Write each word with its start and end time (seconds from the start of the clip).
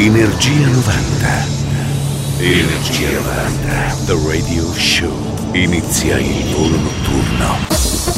Energia 0.00 0.68
90. 0.68 1.46
Energia 2.38 3.10
90. 3.10 3.96
The 4.06 4.16
Radio 4.28 4.72
Show. 4.72 5.10
Inizia 5.54 6.18
il 6.18 6.54
volo 6.54 6.76
notturno. 6.76 7.56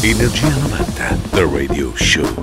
Energia 0.02 0.48
90. 0.48 1.18
The 1.30 1.48
Radio 1.50 1.90
Show. 1.94 2.42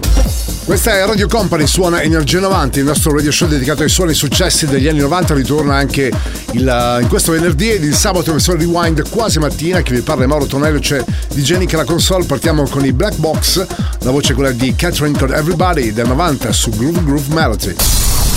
Questa 0.66 0.92
è 0.92 1.06
Radio 1.06 1.28
Company, 1.28 1.68
suona 1.68 2.02
Energia 2.02 2.40
90, 2.40 2.80
il 2.80 2.86
nostro 2.86 3.16
radio 3.16 3.32
show 3.32 3.48
dedicato 3.48 3.84
ai 3.84 3.90
suoni 3.90 4.16
successi 4.16 4.66
degli 4.66 4.88
anni 4.88 5.00
90, 5.00 5.36
ritorna 5.36 5.76
anche 5.76 6.12
il, 6.54 6.98
in 7.02 7.08
questo 7.08 7.32
venerdì 7.32 7.70
ed 7.70 7.84
il 7.84 7.94
sabato 7.94 8.32
versione 8.32 8.60
rewind 8.60 9.08
quasi 9.08 9.38
mattina, 9.38 9.84
che 9.84 9.94
vi 9.94 10.02
parla 10.02 10.26
Mauro 10.26 10.48
Tonello, 10.48 10.80
c'è 10.80 11.02
di 11.34 11.44
Jenica 11.44 11.78
la 11.78 11.86
console, 11.86 12.26
partiamo 12.26 12.68
con 12.68 12.84
i 12.84 12.92
Black 12.92 13.18
Box, 13.18 13.66
la 14.00 14.12
voce 14.12 14.32
è 14.32 14.36
quella 14.36 14.52
di 14.52 14.76
Catherine 14.76 15.16
con 15.16 15.32
Everybody 15.32 15.94
del 15.94 16.08
90 16.08 16.52
su 16.52 16.72
Groove 16.72 17.04
Groove 17.04 17.34
Melody. 17.34 17.76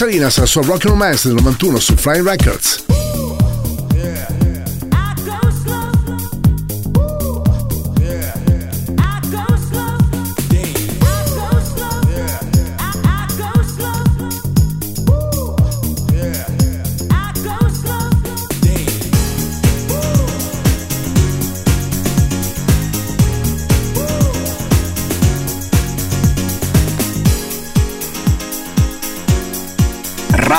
Salinas 0.00 0.38
la 0.38 0.46
sua 0.46 0.62
Rock 0.62 0.84
Romance 0.84 1.28
del 1.28 1.36
91 1.36 1.78
su 1.78 1.94
Flying 1.94 2.24
Records. 2.24 2.89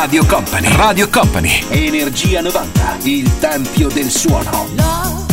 Radio 0.02 0.26
Company. 0.26 0.68
Radio 0.78 1.08
Company. 1.10 1.64
Energia 1.70 2.42
90. 2.42 2.98
Il 3.04 3.38
tempio 3.38 3.88
del 3.88 4.10
suono. 4.10 4.50
Love, 4.76 5.26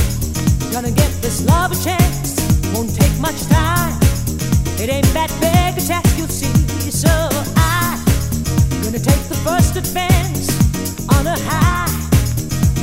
gonna 0.71 0.91
get 0.91 1.11
this 1.23 1.43
love 1.47 1.73
a 1.73 1.83
chance. 1.83 2.35
Won't 2.75 2.95
take 2.95 3.19
much 3.19 3.47
time. 3.49 3.97
It 4.77 4.91
ain't 4.91 5.11
that 5.15 5.31
big 5.41 5.83
a 5.83 5.87
task, 5.87 6.19
you'll 6.19 6.29
see. 6.29 6.53
So 6.91 7.09
I, 7.57 7.99
gonna 8.83 9.01
take 9.01 9.27
the 9.29 9.39
first 9.43 9.75
advance 9.77 10.53
on 11.17 11.27
a 11.27 11.39
high. 11.49 11.89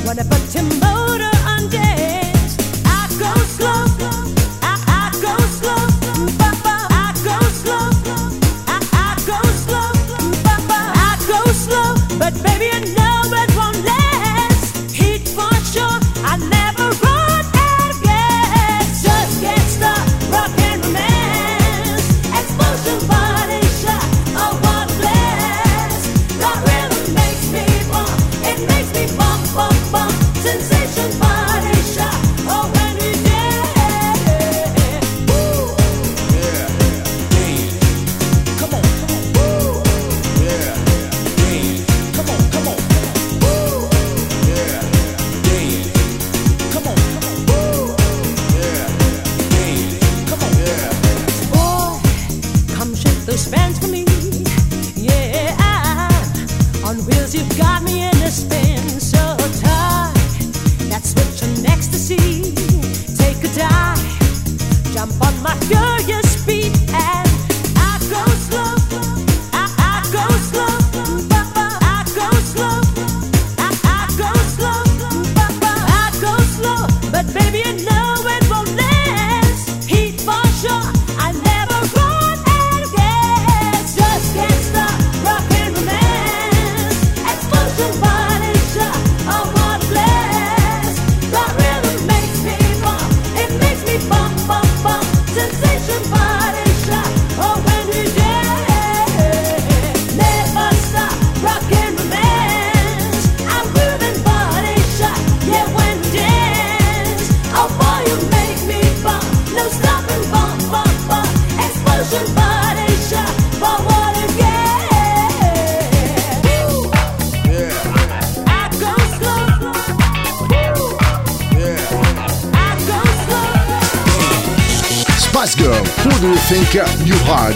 Wanna 0.04 0.24
put 0.24 0.42
your 0.56 0.64
motor 0.80 1.30
on 1.46 1.70
dance. 1.70 2.56
I 2.84 3.06
go 3.16 3.32
slow. 3.44 3.95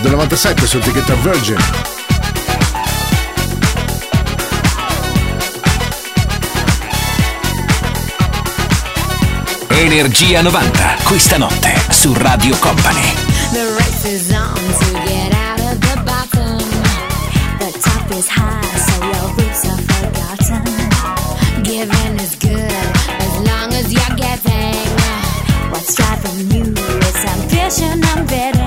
del 0.02 0.12
97 0.12 0.66
su 0.66 0.78
etichetta 0.78 1.14
Virgin. 1.16 1.56
Energia 9.68 10.42
90, 10.42 10.96
questa 11.04 11.36
notte 11.38 11.74
su 11.90 12.12
Radio 12.14 12.56
Company. 12.58 13.14
The 13.52 13.74
race 13.76 14.08
is 14.08 14.30
on 14.32 14.54
to 14.54 14.92
get 15.06 15.32
out 15.34 15.60
of 15.60 15.78
the 15.78 16.00
bottom. 16.04 16.58
The 17.58 17.72
top 17.80 18.10
is 18.12 18.28
high, 18.28 18.78
so 18.78 19.04
your 19.04 19.34
boots 19.34 19.64
are 19.64 19.82
forgotten. 19.82 21.62
Giving 21.62 22.18
is 22.20 22.36
good 22.38 22.72
as 23.18 23.38
long 23.46 23.72
as 23.74 23.92
you're 23.92 24.16
getting. 24.16 24.76
What's 25.70 25.94
driving 25.94 26.50
you 26.50 26.72
is 26.72 27.24
ambition 27.24 28.02
and 28.16 28.28
bitter. 28.28 28.59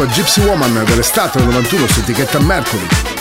sua 0.00 0.06
Gypsy 0.06 0.40
Woman 0.40 0.82
dell'estate 0.84 1.38
del 1.38 1.48
91 1.48 1.86
su 1.88 2.00
etichetta 2.00 2.40
Mercury. 2.40 3.19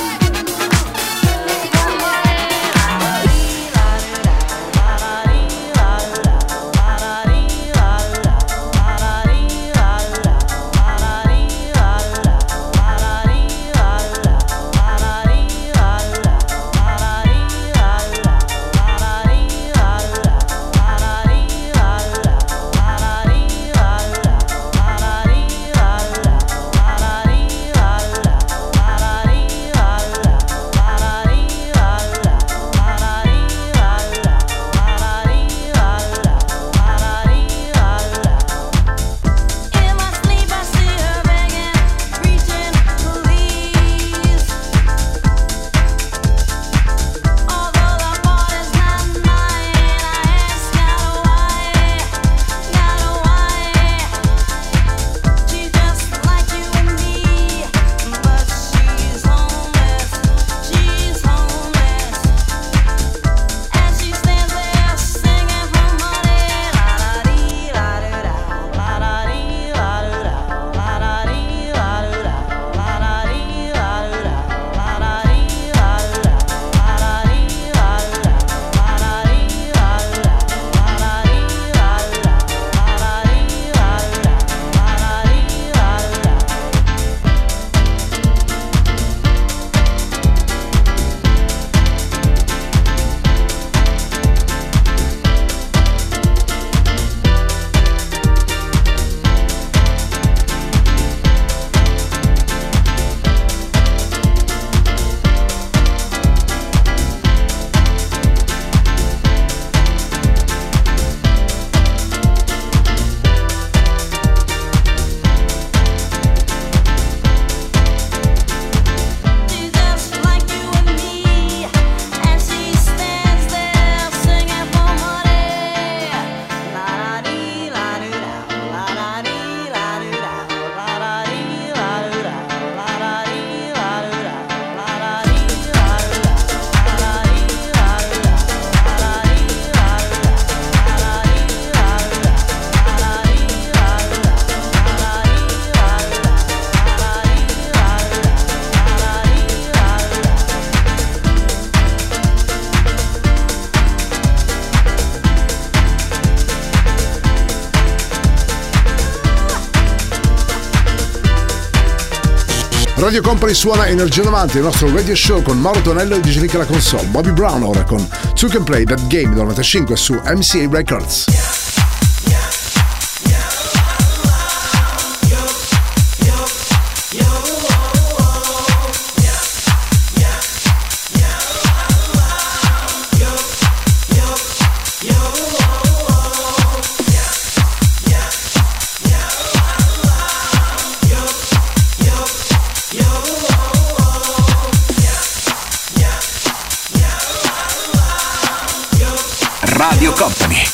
Radio 163.09 163.27
Company 163.27 163.55
suona 163.55 163.87
Energia 163.87 164.21
90, 164.21 164.59
il 164.59 164.63
nostro 164.63 164.93
radio 164.93 165.15
show 165.15 165.41
con 165.41 165.59
Mauro 165.59 165.81
Tonello 165.81 166.13
e 166.13 166.19
DJ 166.19 166.41
Nick 166.41 166.53
alla 166.53 166.65
console. 166.65 167.07
Bobby 167.07 167.31
Brown 167.31 167.63
ora 167.63 167.83
con 167.83 168.07
Two 168.35 168.49
Can 168.49 168.63
Play 168.63 168.83
That 168.83 169.07
Game 169.07 169.29
del 169.29 169.37
95 169.45 169.95
su 169.95 170.13
MCA 170.13 170.69
Records. 170.69 171.38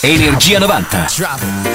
Energia 0.06 0.60
90. 0.60 1.75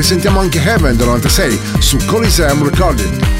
risentiamo 0.00 0.40
anche 0.40 0.62
Heaven 0.62 0.96
del 0.96 1.06
96 1.08 1.60
su 1.78 1.98
Coliseum 2.06 2.64
Recording. 2.64 3.39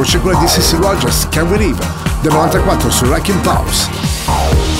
voce 0.00 0.18
quella 0.20 0.38
di 0.38 0.48
Sissy 0.48 0.76
Rogers, 0.76 1.28
Can 1.28 1.46
We 1.48 1.58
Live, 1.58 1.86
del 2.22 2.32
94 2.32 2.90
su 2.90 3.04
Wrecking 3.04 3.40
Pulse. 3.40 4.79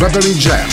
Battery 0.00 0.34
Jam. 0.34 0.67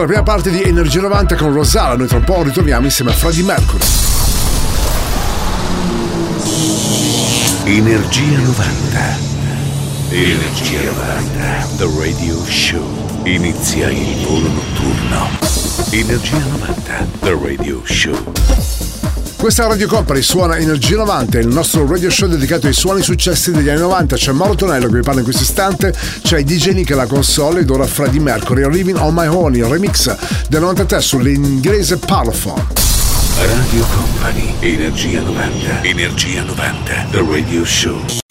la 0.00 0.06
prima 0.06 0.22
parte 0.22 0.50
di 0.50 0.62
Energia 0.62 1.00
90 1.00 1.34
con 1.36 1.52
Rosala. 1.52 1.96
Noi 1.96 2.06
tra 2.06 2.18
un 2.18 2.24
po' 2.24 2.42
ritorniamo 2.42 2.84
insieme 2.84 3.10
a 3.10 3.14
Freddy 3.14 3.42
Mercury. 3.42 3.84
Energia 7.64 8.38
90. 8.38 9.18
Energia 10.10 10.82
90. 10.82 11.66
The 11.76 11.88
Radio 11.98 12.44
Show. 12.46 13.20
Inizia 13.24 13.90
il 13.90 14.24
volo 14.24 14.48
notturno. 14.48 15.28
Energia 15.90 16.38
90. 16.38 17.06
The 17.20 17.38
Radio 17.42 17.80
Show. 17.84 18.87
Questa 19.38 19.68
Radio 19.68 19.86
Company 19.86 20.20
suona 20.20 20.56
Energia 20.58 20.96
90, 20.96 21.38
il 21.38 21.46
nostro 21.46 21.86
radio 21.86 22.10
show 22.10 22.28
dedicato 22.28 22.66
ai 22.66 22.72
suoni 22.72 23.02
successi 23.02 23.52
degli 23.52 23.68
anni 23.68 23.80
90. 23.80 24.16
C'è 24.16 24.32
Mauro 24.32 24.56
Tonello 24.56 24.88
che 24.88 24.96
vi 24.96 25.00
parla 25.00 25.20
in 25.20 25.24
questo 25.24 25.44
istante, 25.44 25.94
c'è 26.22 26.42
DJ 26.42 26.72
Nick 26.72 26.90
la 26.90 27.06
console 27.06 27.60
ed 27.60 27.70
ora 27.70 27.86
Freddie 27.86 28.20
Mercury, 28.20 28.68
Living 28.68 28.98
on 28.98 29.14
My 29.14 29.26
Own, 29.28 29.54
il 29.54 29.64
remix 29.64 30.14
del 30.48 30.60
93 30.60 31.00
sull'inglese 31.00 31.98
Parlophone. 31.98 32.66
Radio 33.36 33.86
Company, 33.94 34.54
Energia 34.58 35.20
90, 35.20 35.82
Energia 35.82 36.42
90, 36.42 37.06
The 37.12 37.24
Radio 37.30 37.64
Show. 37.64 38.27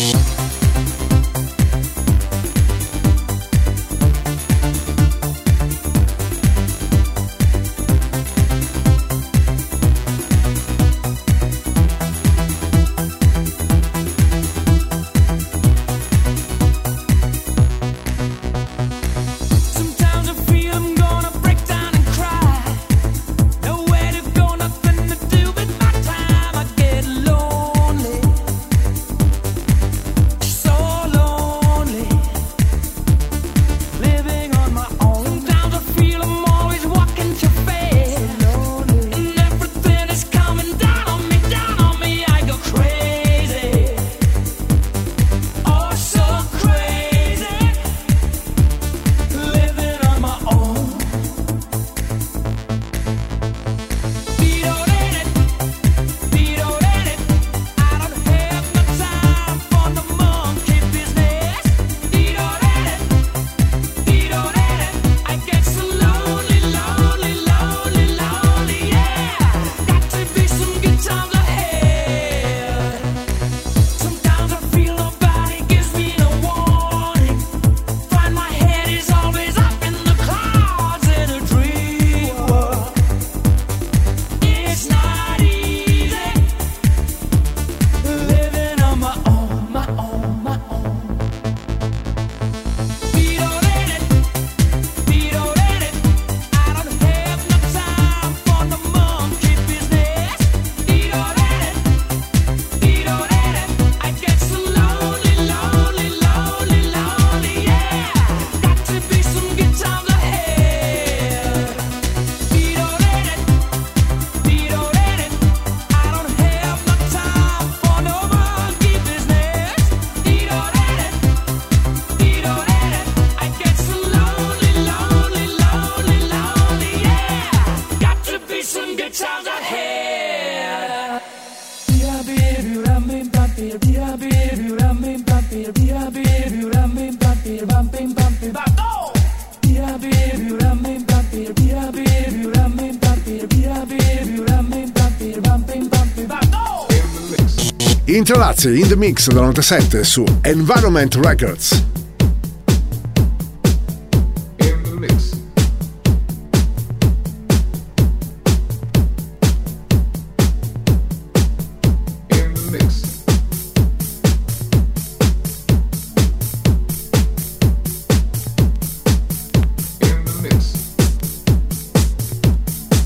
Crazy 148.67 148.81
in 148.81 148.89
the 148.89 148.97
Mix 148.97 149.27
del 149.27 149.37
97 149.37 150.03
su 150.03 150.25
Environment 150.41 151.15
Records. 151.15 151.85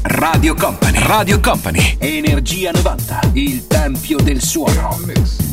Radio 0.03 0.55
Company. 0.55 0.99
Radio 1.05 1.39
Company. 1.39 1.97
Energia 1.99 2.71
90, 2.71 3.19
il 3.33 3.67
tempio 3.67 4.17
del 4.17 4.41
suono. 4.41 5.50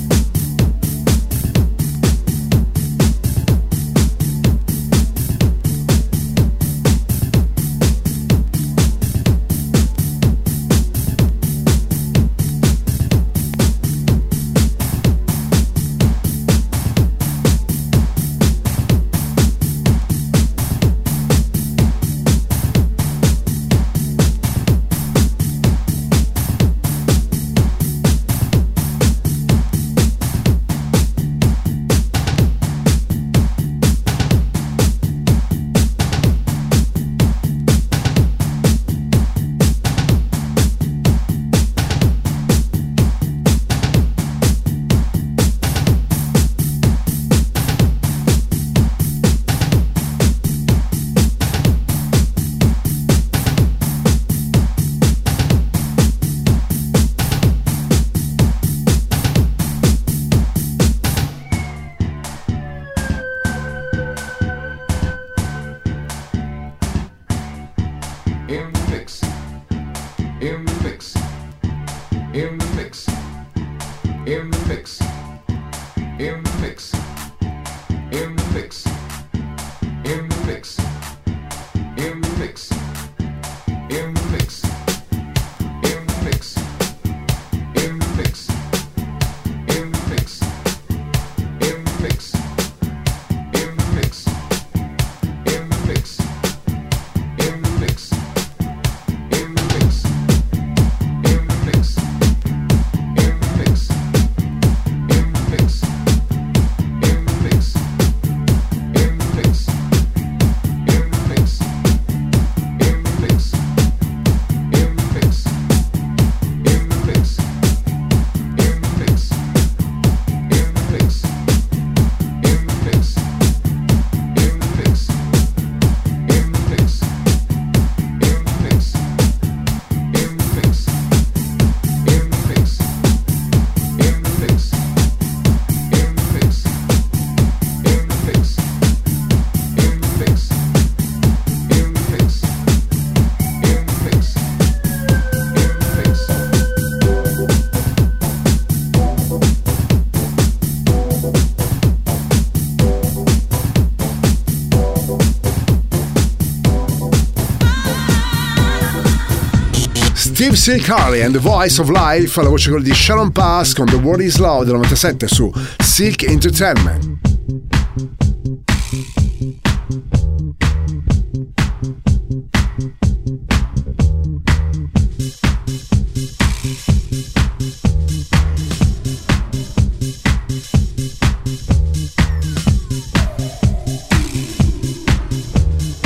Gypsy 160.48 160.82
Carly 160.82 161.20
and 161.20 161.34
the 161.34 161.38
Voice 161.38 161.78
of 161.78 161.90
Life, 161.90 162.40
la 162.40 162.48
voce 162.48 162.70
di 162.80 162.94
Sharon 162.94 163.30
Pass 163.32 163.74
con 163.74 163.84
The 163.84 163.96
World 163.96 164.22
Is 164.22 164.38
Loud 164.38 164.64
del 164.64 164.76
97 164.76 165.28
su 165.28 165.52
Silk 165.78 166.22
Entertainment. 166.22 167.18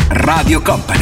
Radio 0.09 0.61
Company. 0.63 1.02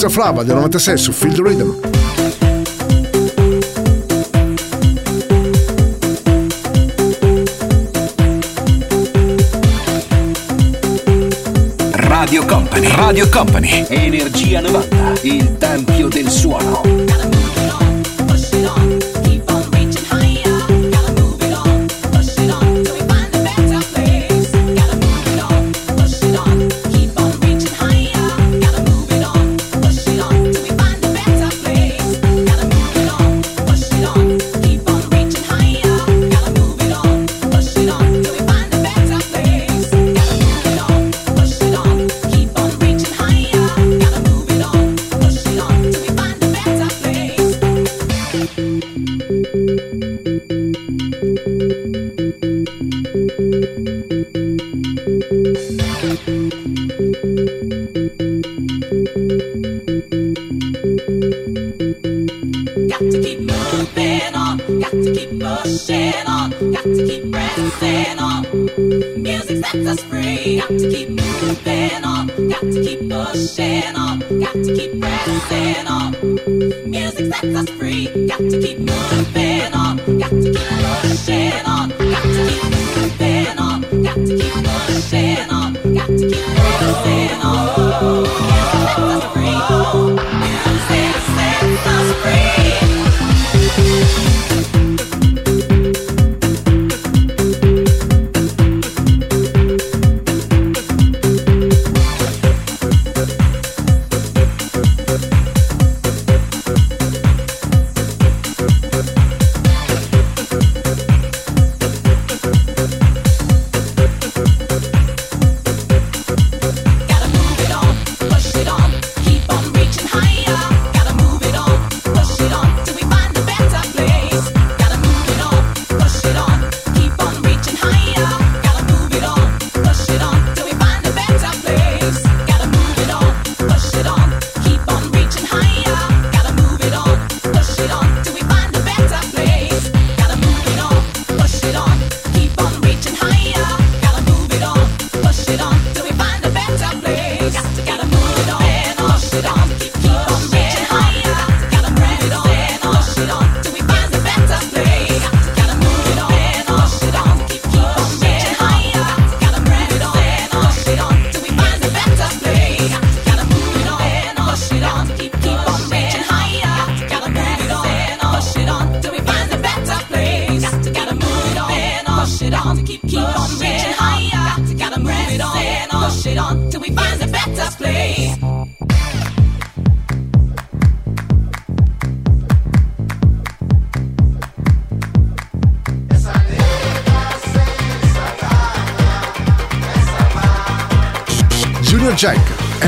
Luca 0.00 0.10
Flava 0.10 0.44
del 0.44 0.54
96 0.54 0.96
su 0.96 1.10
Field 1.10 1.40
Rhythm. 1.40 1.74
Radio 11.90 12.44
Company, 12.46 12.86
Radio 12.94 13.28
Company, 13.28 13.86
Energia 13.88 14.60
90, 14.60 15.14
il 15.22 15.56
tempio 15.58 16.06
del 16.06 16.28
suono. 16.28 17.07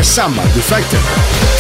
her 0.01 0.05
samba 0.05 0.43
defected. 0.55 1.60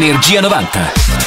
Energia 0.00 0.40
90. 0.40 1.19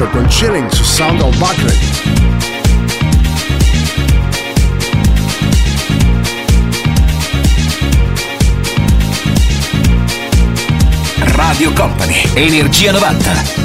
Pleasure 0.00 0.18
con 0.18 0.28
Chilling 0.28 0.70
su 0.70 0.82
Sound 0.82 1.20
of 1.20 1.36
Buckley. 1.36 1.76
Radio 11.36 11.70
Company, 11.74 12.22
Energia 12.34 12.92
90. 12.92 13.59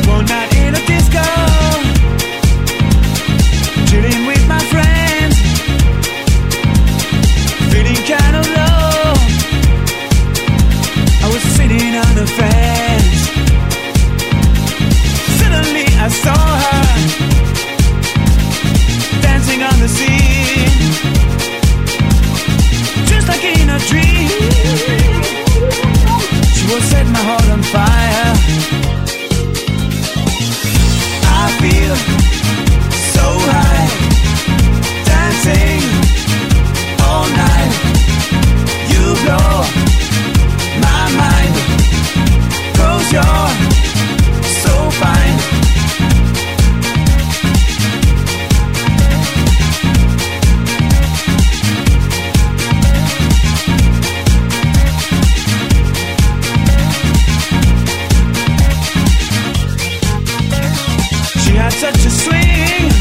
swing. 62.41 62.94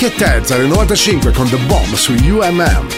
Buckethead 0.00 0.48
nel 0.50 0.68
95 0.68 1.32
con 1.32 1.48
The 1.48 1.56
Bomb 1.66 1.92
su 1.96 2.12
UMM. 2.12 2.97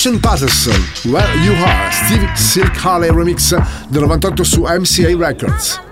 Russian 0.00 0.18
Patterson, 0.18 1.12
Where 1.12 1.36
You 1.44 1.52
Are, 1.62 1.92
Steve 1.92 2.34
Silk 2.34 2.74
Harley 2.74 3.10
remix 3.10 3.54
del 3.90 4.04
98 4.04 4.44
su 4.44 4.62
MCA 4.62 5.14
Records. 5.14 5.89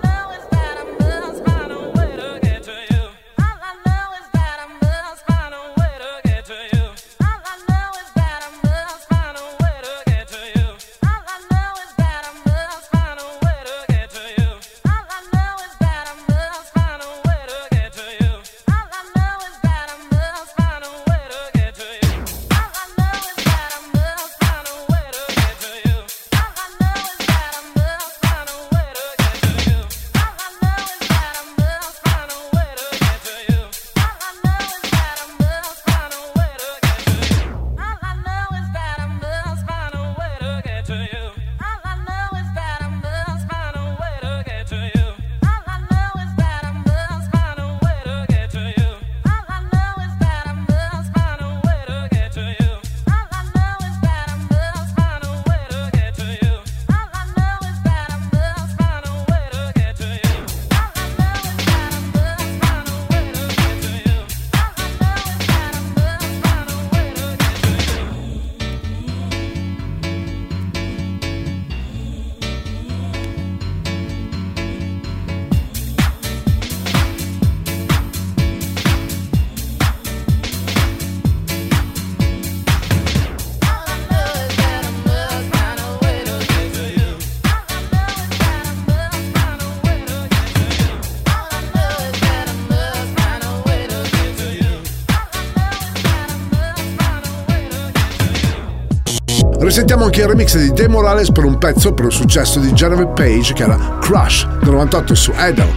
Risentiamo 99.79 100.07
anche 100.07 100.19
il 100.19 100.27
remix 100.27 100.57
di 100.57 100.73
De 100.73 100.89
Morales 100.89 101.31
per 101.31 101.45
un 101.45 101.57
pezzo 101.57 101.93
per 101.93 102.03
il 102.03 102.11
successo 102.11 102.59
di 102.59 102.73
Genevieve 102.73 103.13
Page 103.13 103.53
che 103.53 103.63
era 103.63 103.97
Crush 104.01 104.45
del 104.59 104.71
98 104.71 105.15
su 105.15 105.31
Idol. 105.37 105.73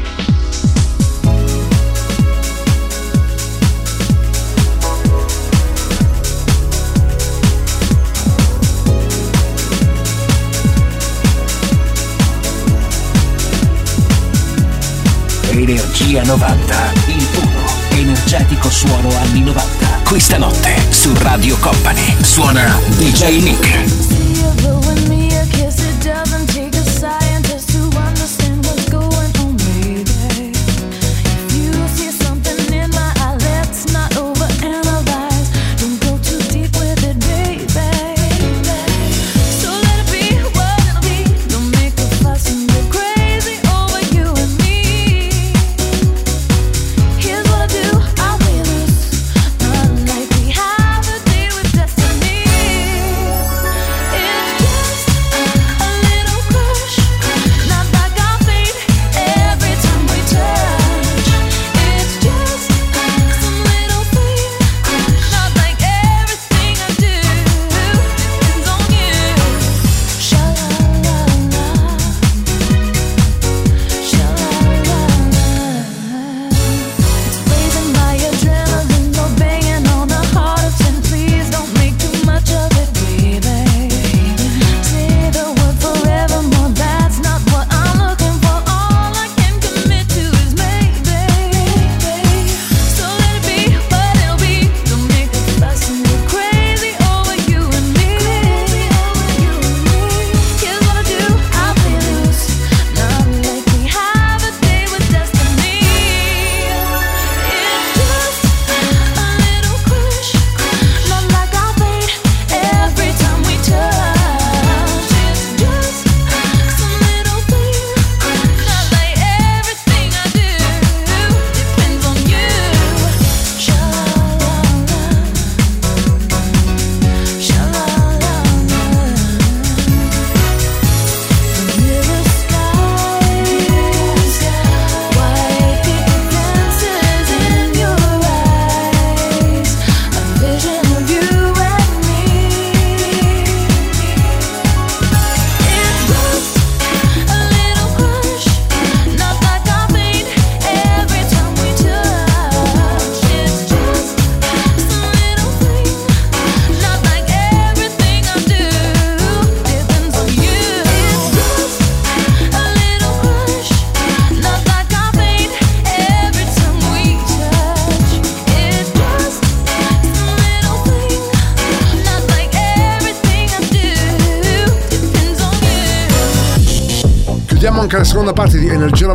Energia 15.48 16.24
90, 16.24 16.74
il 17.06 17.26
puro, 17.30 18.00
energetico 18.00 18.68
suono 18.68 19.10
anni 19.20 19.44
90. 19.44 19.81
Questa 20.12 20.36
notte 20.36 20.76
su 20.90 21.10
Radio 21.14 21.56
Company 21.56 22.22
suona 22.22 22.78
DJ 22.98 23.40
Nick. 23.40 24.11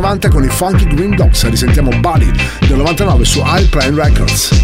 90 0.08 0.28
con 0.30 0.42
i 0.42 0.48
Funky 0.48 0.86
Green 0.86 1.14
Dogs. 1.14 1.46
Risentiamo 1.50 1.90
Buddy 2.00 2.30
del 2.66 2.78
99 2.78 3.24
su 3.26 3.42
High 3.44 3.68
Prime 3.68 4.02
Records. 4.02 4.56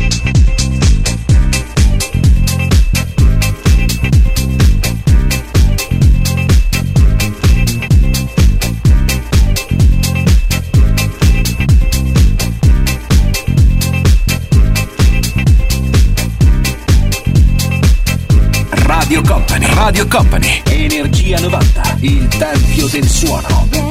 Radio 18.87 19.21
Company, 19.21 19.67
Radio 19.75 20.09
Company, 20.09 20.63
Energia 20.71 21.39
90, 21.39 21.97
il 22.01 22.29
tempio 22.29 22.89
del 22.89 23.07
suono. 23.07 23.84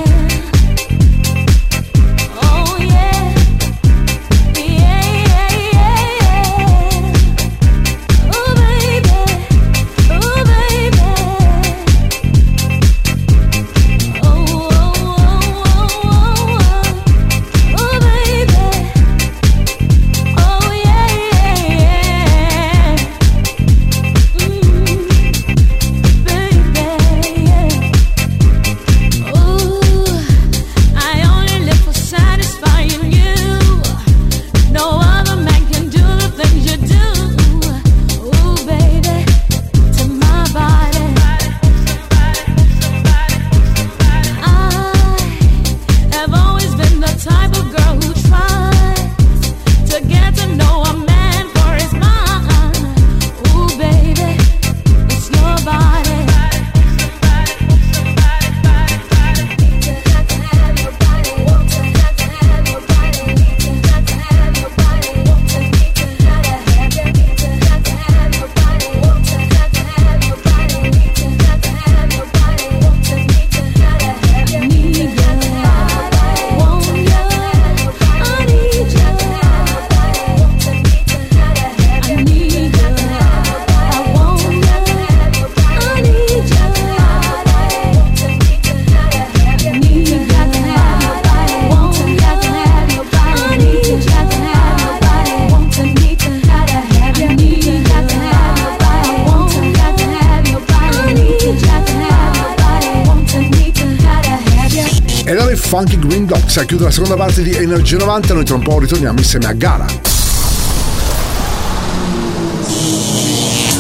Alexa 106.55 106.65
chiude 106.65 106.83
la 106.83 106.91
seconda 106.91 107.15
parte 107.15 107.41
di 107.41 107.51
Energia 107.51 107.97
90, 107.97 108.33
noi 108.35 108.45
tra 108.45 108.53
un 108.53 108.61
po' 108.61 108.77
ritorniamo 108.77 109.17
insieme 109.17 109.47
a 109.47 109.53
Gara. 109.53 109.87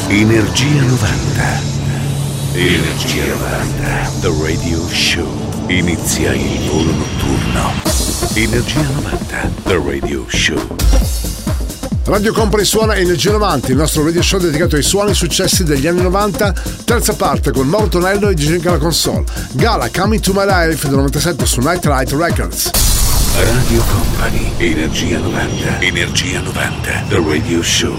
Energia 0.07 0.81
90. 0.81 1.61
Energia 2.53 3.25
90, 3.27 4.11
The 4.21 4.31
Radio 4.41 4.87
Show. 4.89 5.67
Inizia 5.67 6.33
il 6.33 6.67
volo 6.67 6.91
notturno. 6.93 7.73
Energia 8.33 8.81
90, 8.81 9.51
The 9.65 9.81
Radio 9.85 10.25
Show. 10.27 11.32
Radio 12.05 12.33
Company 12.33 12.65
suona 12.65 12.95
Energia 12.95 13.31
90, 13.31 13.71
il 13.71 13.77
nostro 13.77 14.03
radio 14.03 14.21
show 14.21 14.37
dedicato 14.37 14.75
ai 14.75 14.83
suoni 14.83 15.13
successi 15.13 15.63
degli 15.63 15.87
anni 15.87 16.01
90, 16.01 16.53
terza 16.83 17.13
parte 17.13 17.51
con 17.51 17.65
Mauro 17.65 17.87
Tonello 17.87 18.27
e 18.27 18.33
Gianca 18.33 18.71
la 18.71 18.77
console. 18.77 19.23
Gala 19.53 19.89
Coming 19.89 20.21
to 20.21 20.33
My 20.33 20.45
Life 20.45 20.85
del 20.85 20.97
97 20.97 21.45
su 21.45 21.61
Night 21.61 21.85
Light 21.85 22.11
Records. 22.11 22.71
Radio 23.35 23.83
Company, 23.85 24.51
Energia 24.57 25.17
90, 25.17 25.79
Energia 25.79 26.41
90, 26.41 27.05
The 27.07 27.23
Radio 27.25 27.63
Show. 27.63 27.97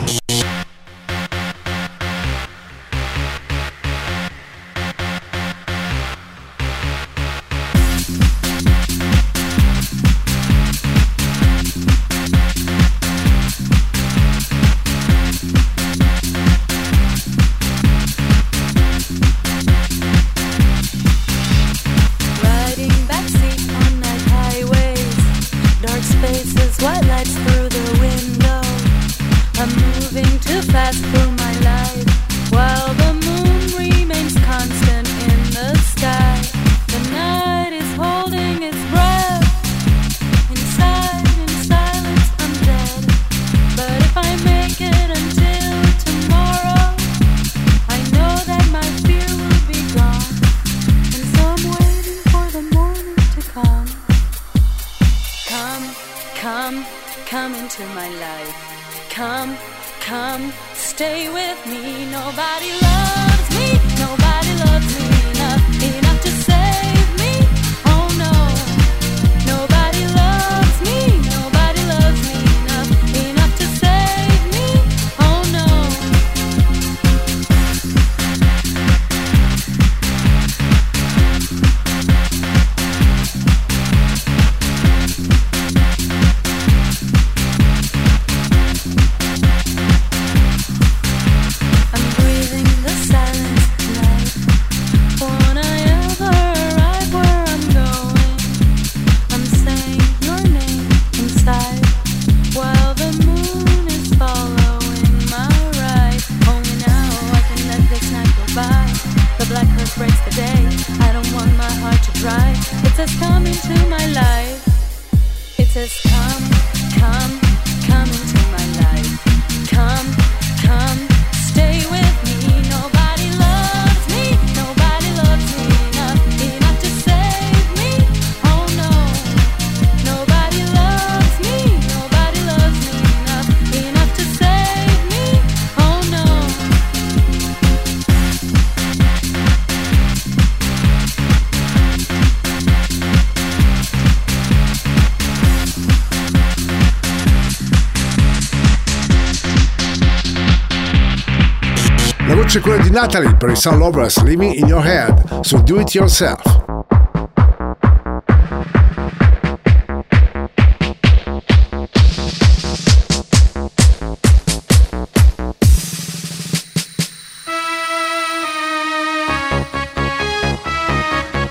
quello 152.65 152.83
di 152.83 152.91
Natalie 152.91 153.37
per 153.37 153.51
i 153.51 153.57
Sun 153.57 153.77
Lovers 153.77 154.23
Living 154.23 154.55
in 154.55 154.67
Your 154.67 154.87
Head 154.87 155.41
su 155.43 155.63
Do 155.63 155.81
It 155.81 155.93
Yourself. 155.93 156.41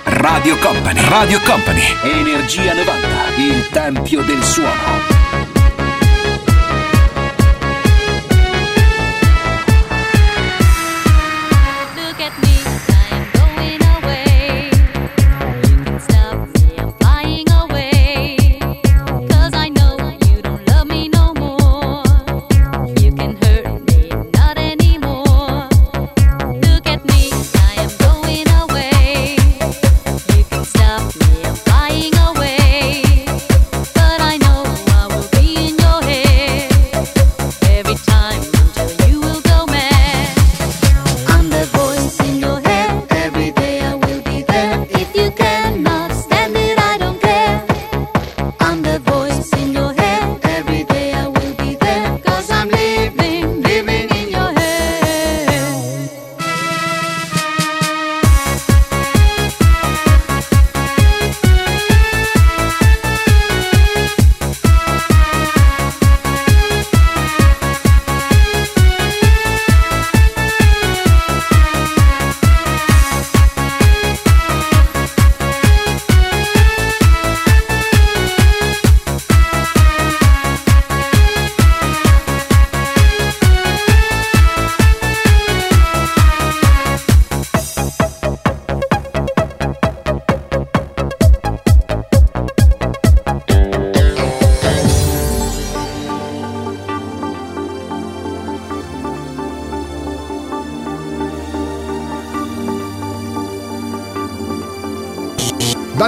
Radio 0.05 0.57
Company, 0.57 1.09
Radio 1.09 1.39
Company, 1.41 1.83
Energia 2.01 2.73
90, 2.73 3.07
il 3.37 3.69
tempio 3.69 4.23
del 4.23 4.41
suono. 4.41 5.32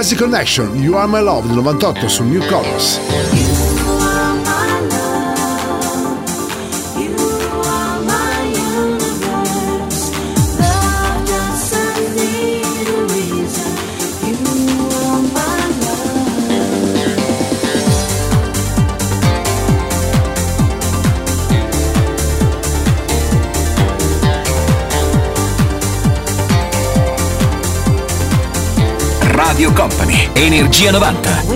Jazzy 0.06 0.16
Connection, 0.16 0.80
You 0.80 0.94
Are 0.94 1.08
My 1.08 1.20
Love 1.20 1.48
del 1.48 1.56
98 1.56 2.08
su 2.08 2.22
New 2.22 2.40
Colors. 2.46 3.65
Energia 30.36 30.92
90. 30.92 31.55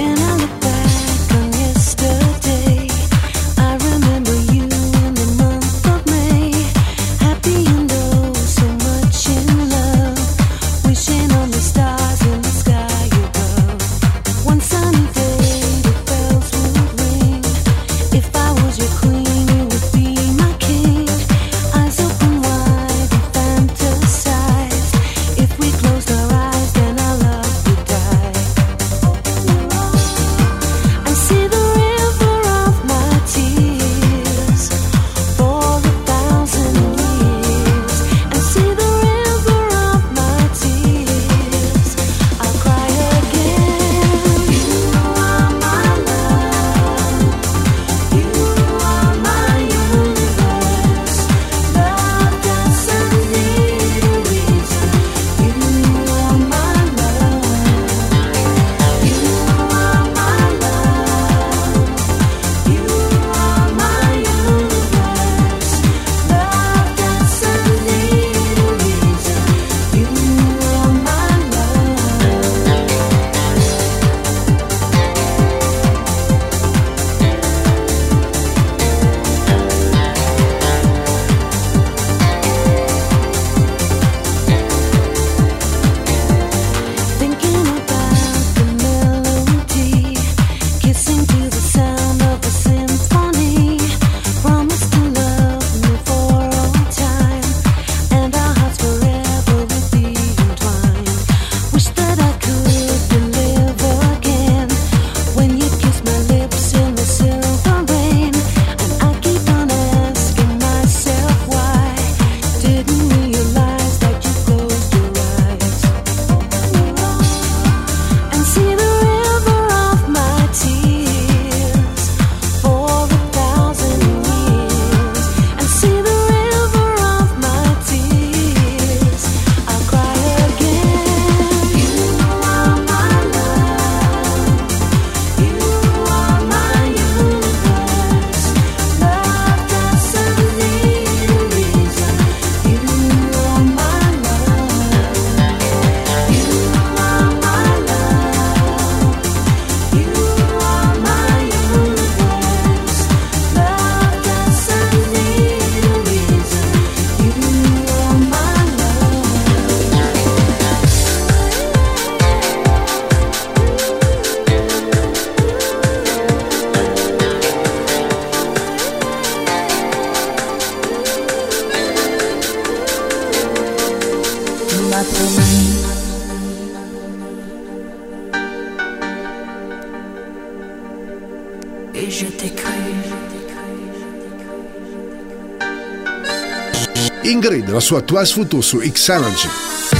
la 187.80 187.86
sua 187.86 188.02
Tua 188.02 188.24
Futusu 188.26 188.82
X 188.82 189.04
Challenge. 189.04 189.99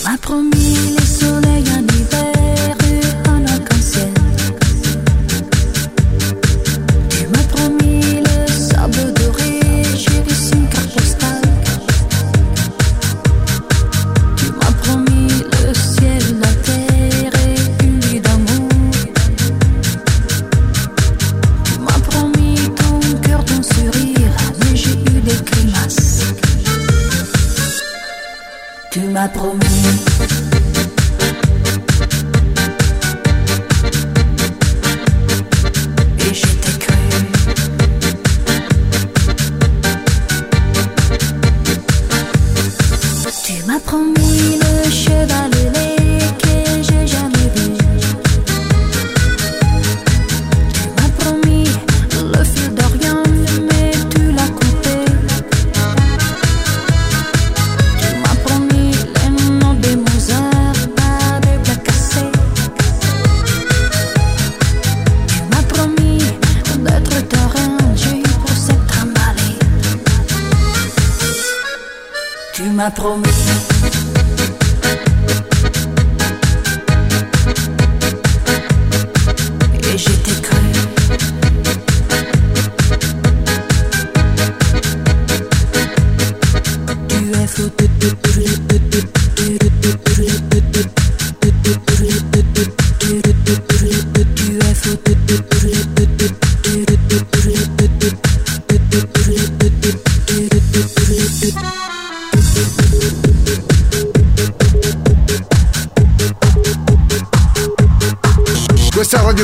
M'a 43.67 43.79
promis 43.79 44.57
le 44.59 44.89
cheval. 44.89 45.60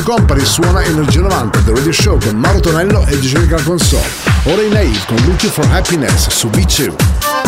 Company 0.08 0.42
suona 0.42 0.82
Energia 0.84 1.20
90 1.20 1.64
The 1.64 1.70
Radio 1.74 1.92
Show 1.92 2.18
con 2.18 2.34
Mauro 2.34 2.60
Tonello 2.60 3.04
e 3.08 3.18
DJ 3.18 3.62
Console. 3.62 4.08
Ora 4.44 4.62
in 4.62 4.72
live 4.72 5.04
con 5.06 5.18
Lucio 5.26 5.50
for 5.50 5.66
Happiness 5.70 6.28
su 6.28 6.48
V2. 6.48 7.47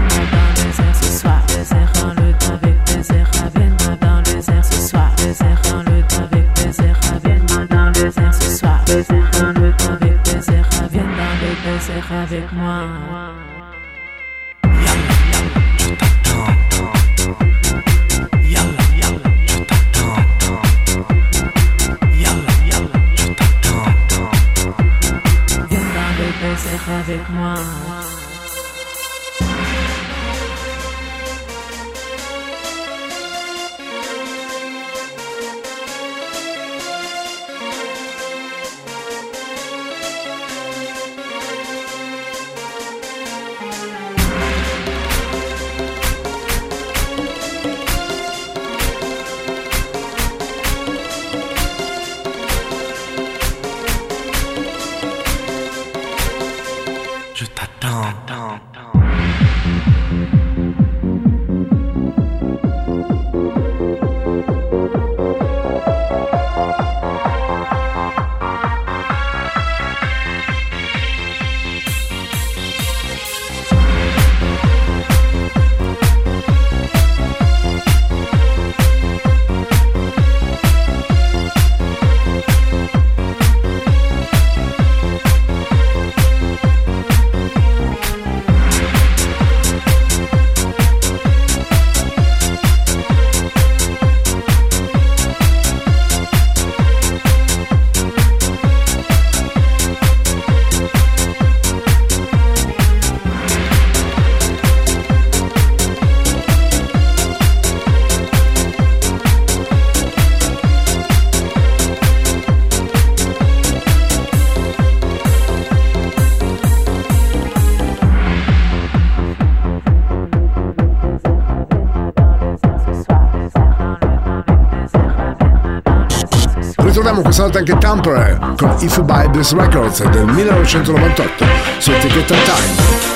suonato 127.41 127.57
anche 127.57 127.77
Tamper 127.79 128.53
con 128.55 128.75
If 128.81 128.97
You 128.97 129.03
Buy 129.03 129.31
This 129.31 129.53
Records 129.53 130.07
del 130.09 130.25
1998 130.25 131.45
su 131.79 131.91
etichetta 131.91 132.35
Time. 132.35 133.09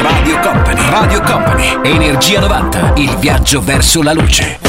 Radio 0.00 0.38
Company, 0.38 0.90
Radio 0.90 1.20
Company, 1.22 1.78
Energia 1.82 2.38
90, 2.38 2.92
il 2.96 3.16
viaggio 3.16 3.60
verso 3.60 4.00
la 4.00 4.12
luce. 4.12 4.63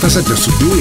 97 0.00 0.34
su 0.34 0.50
Do 0.56 0.74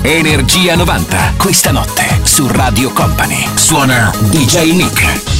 Energia 0.00 0.76
90, 0.76 1.34
questa 1.36 1.72
notte 1.72 2.20
su 2.22 2.46
Radio 2.46 2.90
Company. 2.92 3.46
Suona 3.54 4.10
DJ 4.30 4.72
Nick. 4.72 5.33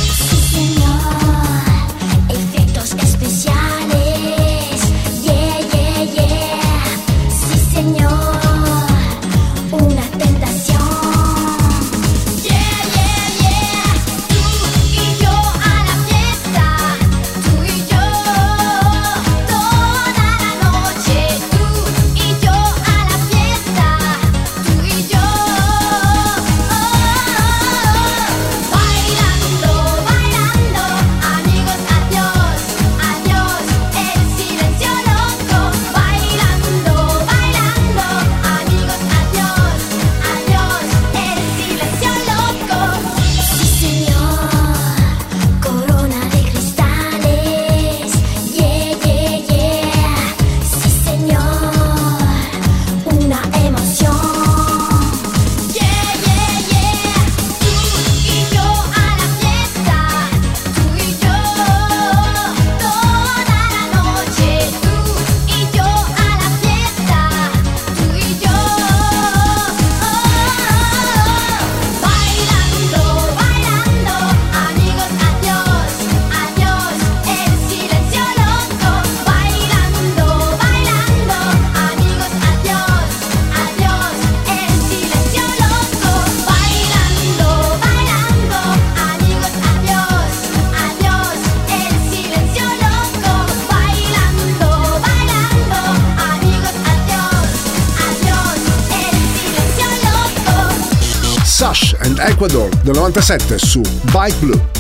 Ecuador 102.44 102.70
del 102.84 102.94
97 102.94 103.58
su 103.58 103.82
Bike 104.12 104.36
Blue. 104.42 104.73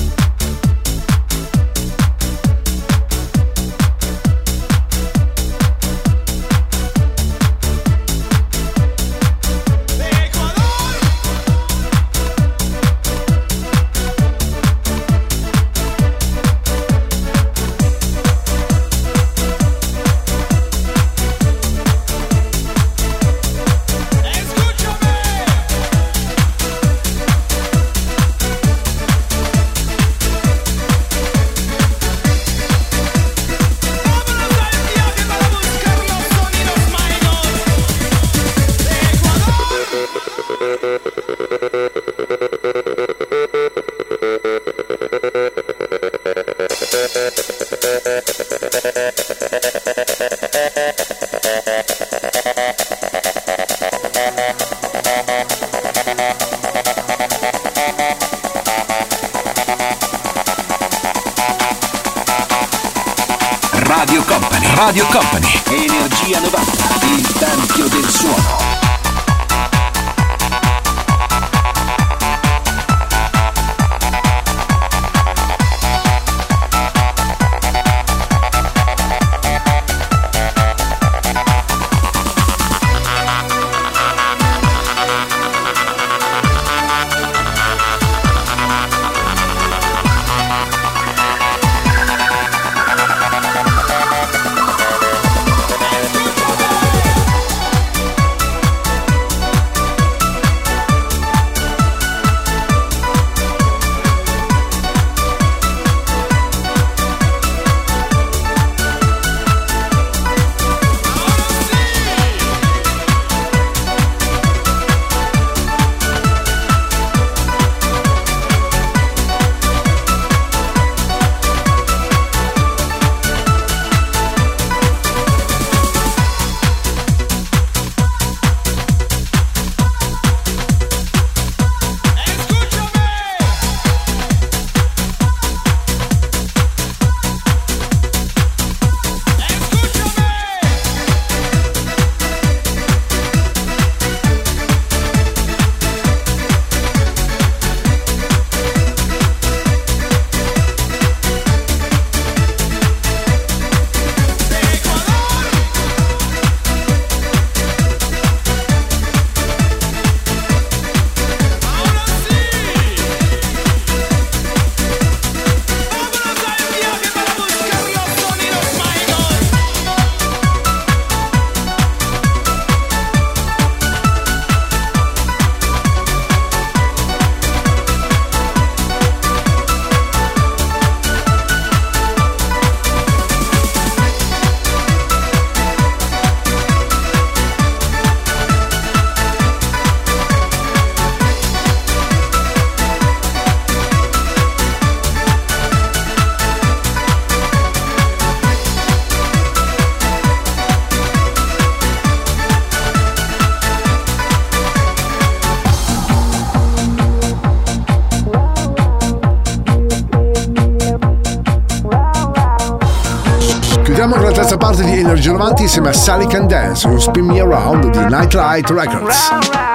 Insieme 215.74 215.88
a 215.88 215.92
Sally 215.92 216.26
Can 216.28 216.46
Dance, 216.46 216.86
un 216.86 217.00
Spin 217.00 217.26
Me 217.26 217.40
Around 217.40 217.90
di 217.90 217.98
Nightlight 217.98 218.70
Records. 218.70 219.73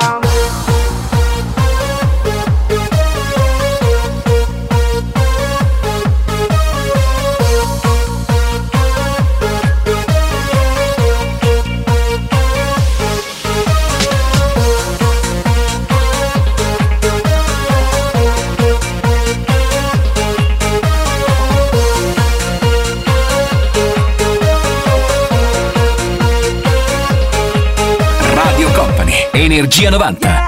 Energia 29.80 29.92
90. 29.98 30.39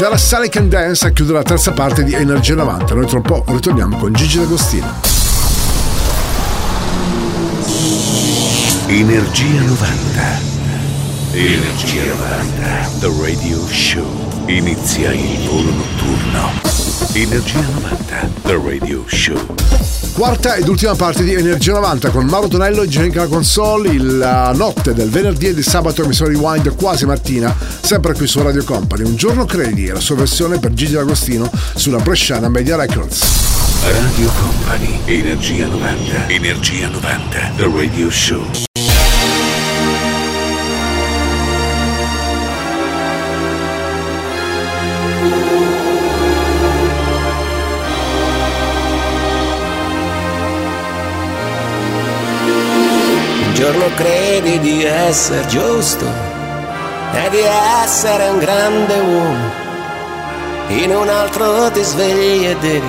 Ed 0.00 0.06
era 0.06 0.16
Sally 0.16 0.48
Can 0.48 0.70
Dance 0.70 1.06
a 1.06 1.10
chiudere 1.10 1.36
la 1.36 1.44
terza 1.44 1.72
parte 1.72 2.02
di 2.02 2.14
Energia 2.14 2.54
90. 2.54 2.94
Noi 2.94 3.06
tra 3.06 3.18
un 3.18 3.22
po' 3.22 3.44
ritorniamo 3.46 3.98
con 3.98 4.14
Gigi 4.14 4.38
D'Agostino. 4.38 4.86
Energia 8.86 9.60
90. 9.60 10.40
Energia 11.32 12.04
90. 12.14 12.90
The 13.00 13.10
Radio 13.20 13.66
Show. 13.68 14.29
Inizia 14.50 15.12
il 15.12 15.46
volo 15.46 15.70
notturno. 15.70 16.50
Energia 17.12 17.60
90. 17.60 18.30
The 18.42 18.60
Radio 18.60 19.04
Show. 19.06 19.38
Quarta 20.12 20.56
ed 20.56 20.66
ultima 20.66 20.96
parte 20.96 21.22
di 21.22 21.34
Energia 21.34 21.74
90 21.74 22.10
con 22.10 22.26
Mauro 22.26 22.48
Tonello 22.48 22.82
e 22.82 22.88
Genica 22.88 23.28
Console, 23.28 23.96
la 23.96 24.50
notte 24.52 24.92
del 24.92 25.08
venerdì 25.08 25.46
e 25.46 25.54
di 25.54 25.62
sabato 25.62 26.02
emissione 26.02 26.32
Rewind 26.32 26.74
quasi 26.74 27.06
mattina, 27.06 27.54
sempre 27.80 28.12
qui 28.14 28.26
su 28.26 28.42
Radio 28.42 28.64
Company. 28.64 29.04
Un 29.04 29.14
giorno 29.14 29.44
credi 29.44 29.86
è 29.86 29.92
la 29.92 30.00
sua 30.00 30.16
versione 30.16 30.58
per 30.58 30.74
Gigi 30.74 30.94
D'Agostino 30.94 31.48
sulla 31.76 31.98
Bresciana 31.98 32.48
Media 32.48 32.74
Records. 32.74 33.22
Radio 33.84 34.32
Company. 34.32 34.98
Energia 35.04 35.66
90. 35.66 36.26
Energia 36.26 36.88
90. 36.88 37.52
The 37.54 37.70
Radio 37.72 38.10
Show. 38.10 38.68
Giorno 53.60 53.94
credi 53.94 54.58
di 54.60 54.82
essere 54.84 55.46
giusto 55.46 56.06
e 57.12 57.28
di 57.28 57.40
essere 57.84 58.28
un 58.28 58.38
grande 58.38 58.98
uomo. 58.98 59.50
In 60.68 60.96
un 60.96 61.06
altro 61.06 61.70
ti 61.70 61.82
svegli 61.82 62.46
e 62.46 62.56
devi 62.56 62.88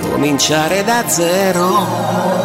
cominciare 0.00 0.82
da 0.82 1.06
zero. 1.06 2.37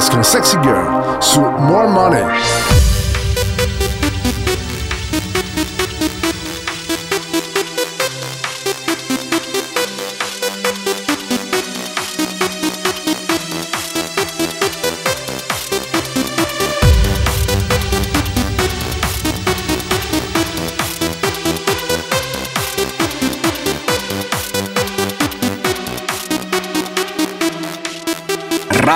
parce 0.00 0.08
qu'un 0.08 0.22
sexy 0.22 0.56
girl 0.62 0.86
sous 1.20 1.42
More 1.42 1.90
Money. 1.90 2.79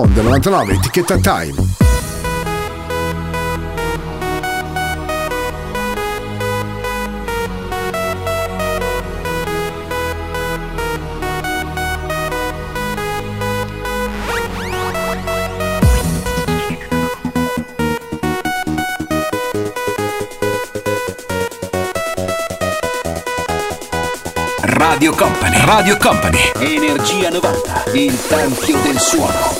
Bond 0.00 0.16
99, 0.16 0.72
etichetta 0.72 1.18
Time. 1.18 1.54
Radio 24.62 25.12
Company. 25.12 25.64
Radio 25.66 25.96
Company. 25.98 26.38
Energia 26.58 27.28
90. 27.28 27.84
Il 27.92 28.18
tempio 28.26 28.80
del 28.80 28.98
suono. 28.98 29.59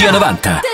Energia 0.00 0.18
90. 0.18 0.69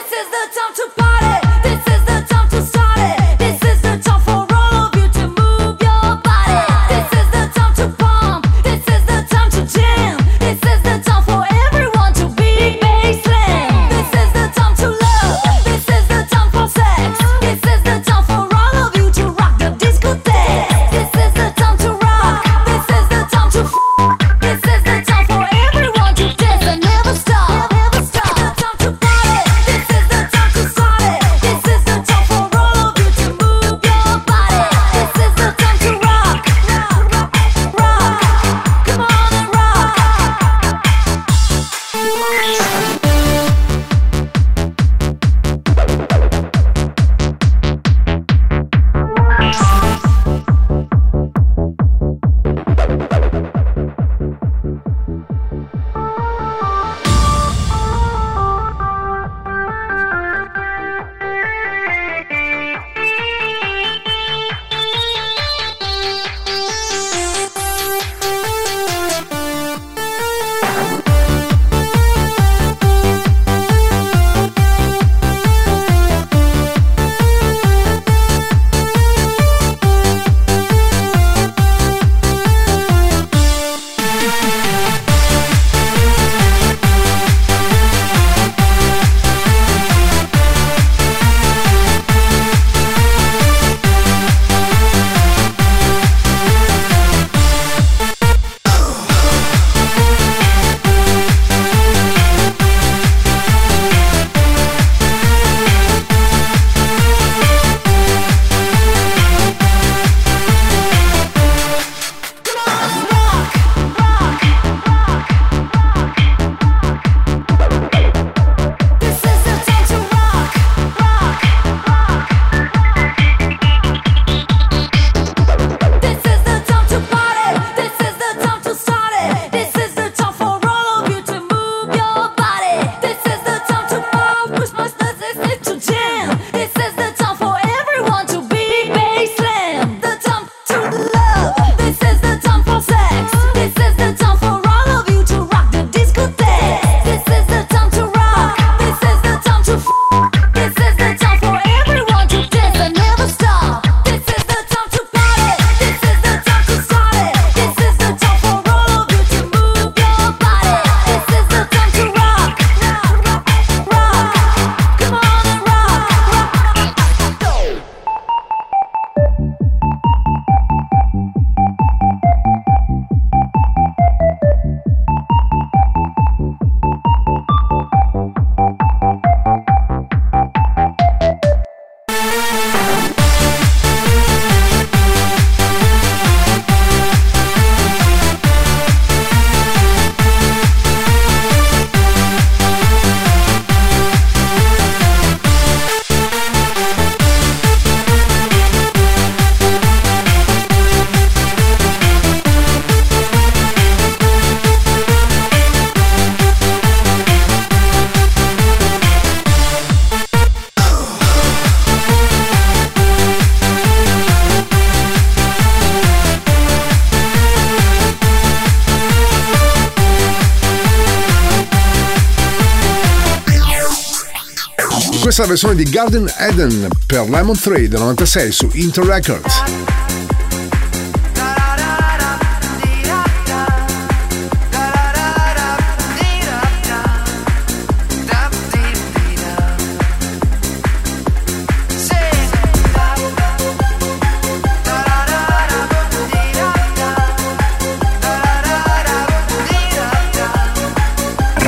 questa 225.36 225.52
è 225.52 225.58
la 225.58 225.68
versione 225.68 225.74
di 225.74 225.90
Garden 225.90 226.32
Eden 226.38 226.88
per 227.04 227.28
Lemon 227.28 227.58
3 227.58 227.88
del 227.88 227.98
96 228.00 228.52
su 228.52 228.70
Inter 228.72 229.04
Records. 229.04 229.75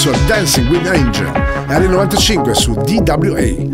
su 0.00 0.10
Dancing 0.26 0.66
with 0.70 0.86
Angel. 0.86 1.30
Era 1.68 1.84
il 1.84 1.90
95 1.90 2.54
su 2.54 2.72
DWA. 2.72 3.68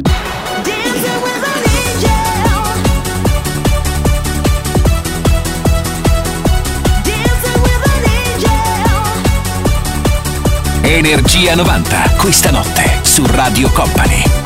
Energia 10.82 11.54
90, 11.54 12.14
questa 12.16 12.50
notte 12.50 12.98
su 13.02 13.24
Radio 13.26 13.70
Company. 13.70 14.45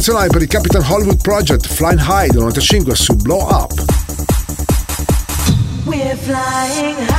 internazionale 0.00 0.28
per 0.28 0.40
il 0.40 0.48
Capital 0.48 0.82
Hollywood 0.82 1.20
Project 1.20 1.66
Flying 1.66 2.00
High 2.00 2.30
del 2.30 2.38
95 2.40 2.94
su 2.94 3.14
Blow 3.16 3.42
Up. 3.42 3.84
We're 5.84 6.16
flying 6.16 7.09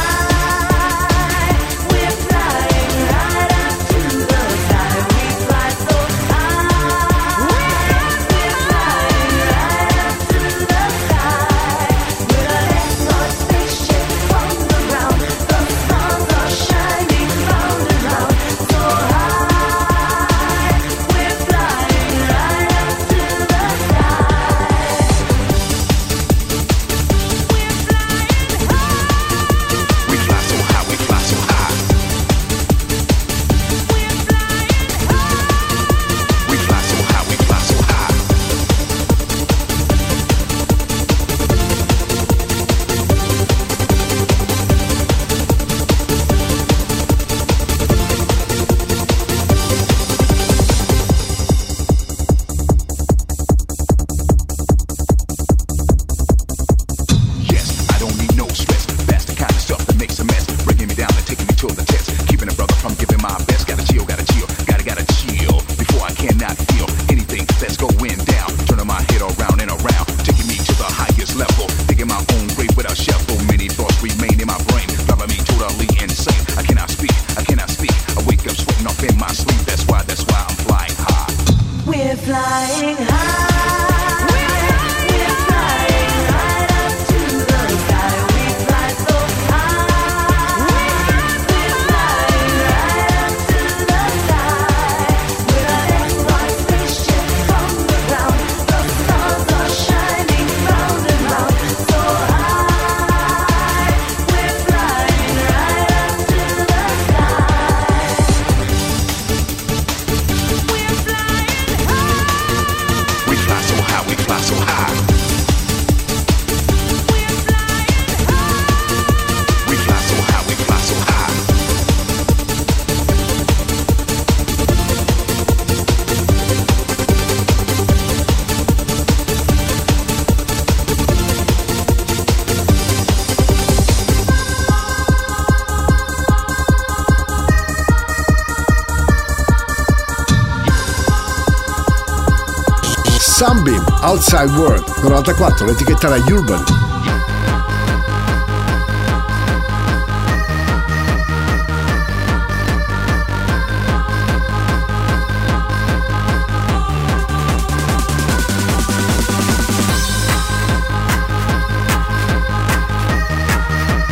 Outside 144.22 144.56
World 144.56 144.86
94, 145.02 145.66
l'etichetta 145.66 146.06
era 146.06 146.24
Urban. 146.32 146.64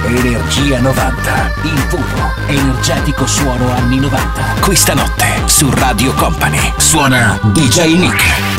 Energia 0.07 0.79
90, 0.79 1.51
il 1.61 1.85
puro, 1.87 2.33
energetico 2.47 3.27
suono 3.27 3.71
anni 3.75 3.99
90. 3.99 4.55
Questa 4.59 4.95
notte 4.95 5.43
su 5.45 5.69
Radio 5.69 6.11
Company 6.15 6.73
suona 6.77 7.39
DJ 7.43 7.95
Nick. 7.95 8.58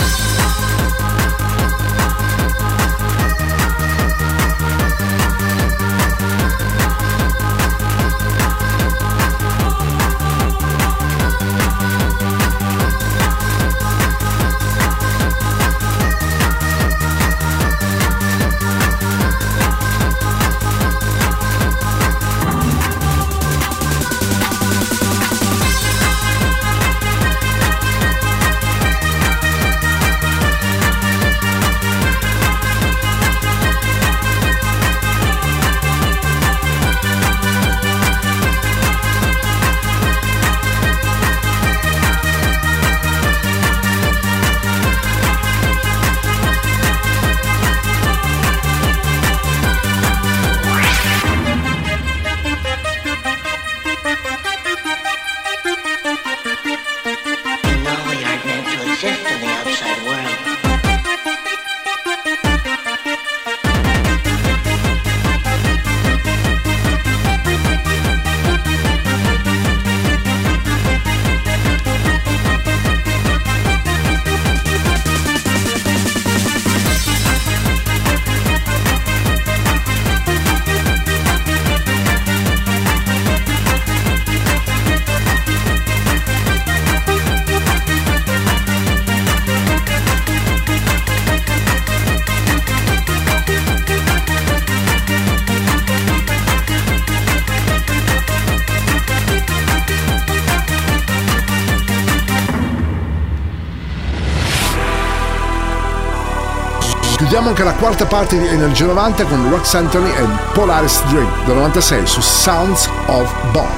Anche 107.51 107.65
la 107.65 107.75
quarta 107.75 108.07
parte 108.07 108.39
di 108.39 108.47
Energia 108.47 108.85
90 108.85 109.25
con 109.25 109.51
Rox 109.51 109.75
Anthony 109.75 110.09
e 110.09 110.25
Polaris 110.53 111.03
Dream 111.07 111.29
del 111.47 111.57
96 111.57 112.07
su 112.07 112.21
Sounds 112.21 112.89
of 113.07 113.29
Bomb. 113.51 113.69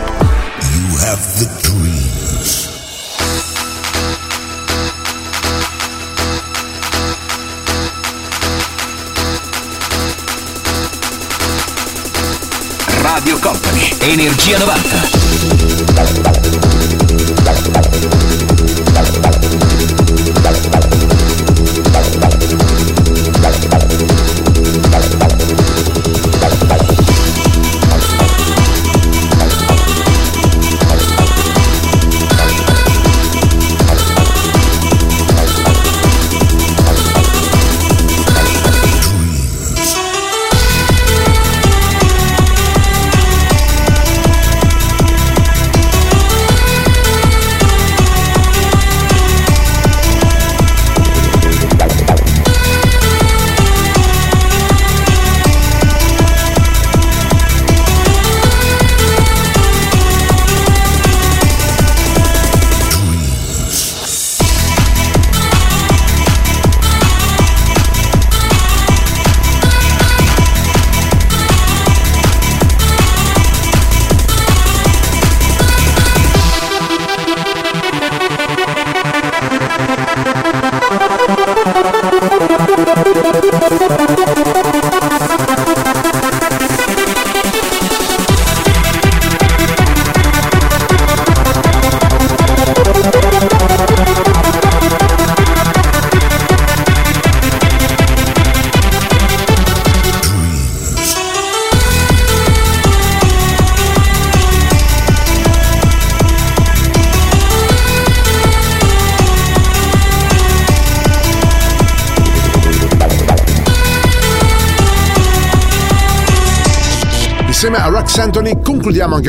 You 0.74 0.98
have 0.98 1.22
the 1.38 1.48
dreams. 1.62 2.68
Radio 13.00 13.38
Company, 13.38 13.96
Energia 14.00 14.58
90. 14.58 15.22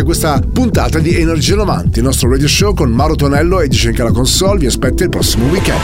Questa 0.03 0.39
puntata 0.39 0.99
di 0.99 1.15
Energia 1.15 1.55
90, 1.55 1.99
il 1.99 2.05
nostro 2.05 2.29
radio 2.29 2.47
show 2.47 2.73
con 2.73 2.91
Mauro 2.91 3.15
Tonello 3.15 3.59
e 3.61 3.67
Dice 3.67 3.91
la 3.95 4.11
console. 4.11 4.59
Vi 4.59 4.65
aspetto 4.65 5.03
il 5.03 5.09
prossimo 5.09 5.47
weekend. 5.47 5.79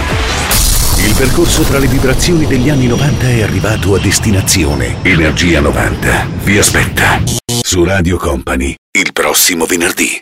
Il 1.06 1.14
percorso 1.16 1.64
tra 1.64 1.80
le 1.80 1.88
vibrazioni 1.88 2.46
degli 2.46 2.70
anni 2.70 2.88
90 2.88 3.28
è 3.28 3.42
arrivato 3.42 3.96
a 3.96 4.00
destinazione. 4.00 4.98
Energia 5.04 5.60
90 5.62 6.28
vi 6.44 6.58
aspetta 6.58 7.22
su 7.62 7.84
Radio 7.84 8.18
Company 8.18 8.76
il 8.92 9.12
prossimo 9.14 9.66
venerdì. 9.66 10.18